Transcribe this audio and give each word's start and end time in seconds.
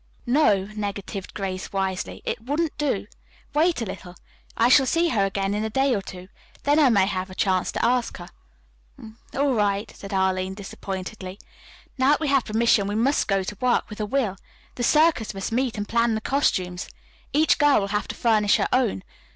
"No," 0.25 0.65
negatived 0.75 1.35
Grace 1.35 1.71
wisely, 1.71 2.23
"it 2.25 2.41
wouldn't 2.43 2.75
do. 2.79 3.05
Wait 3.53 3.83
a 3.83 3.85
little. 3.85 4.15
I 4.57 4.67
shall 4.67 4.87
see 4.87 5.09
her 5.09 5.25
again 5.25 5.53
in 5.53 5.63
a 5.63 5.69
day 5.69 5.93
or 5.93 6.01
two. 6.01 6.27
Then 6.63 6.79
I 6.79 6.89
may 6.89 7.05
have 7.05 7.29
a 7.29 7.35
chance 7.35 7.71
to 7.73 7.85
ask 7.85 8.17
her." 8.17 8.29
"All 9.35 9.53
right," 9.53 9.95
sighed 9.95 10.11
Arline 10.11 10.55
disappointedly. 10.55 11.37
"Now 11.99 12.09
that 12.13 12.19
we 12.19 12.29
have 12.29 12.45
permission 12.45 12.87
we 12.87 12.95
must 12.95 13.27
go 13.27 13.43
to 13.43 13.57
work 13.61 13.91
with 13.91 13.99
a 14.01 14.07
will. 14.07 14.37
The 14.73 14.81
'Circus' 14.83 15.35
must 15.35 15.51
meet 15.51 15.77
and 15.77 15.87
plan 15.87 16.15
the 16.15 16.21
costumes. 16.21 16.89
Each 17.31 17.59
girl 17.59 17.81
will 17.81 17.89
have 17.89 18.07
to 18.07 18.15
furnish 18.15 18.55
her 18.57 18.69
own. 18.73 19.03